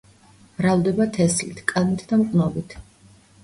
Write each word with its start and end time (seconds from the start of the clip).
მრავლდება 0.59 1.07
თესლით, 1.19 1.63
კალმით 1.75 2.05
და 2.13 2.23
მყნობით. 2.25 2.79